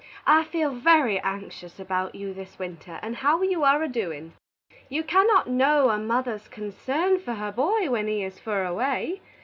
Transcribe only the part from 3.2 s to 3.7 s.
you